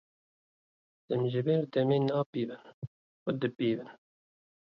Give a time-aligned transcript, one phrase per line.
[1.07, 2.63] Demjimêr demê napîvin,
[3.21, 3.89] xwe dipîvin.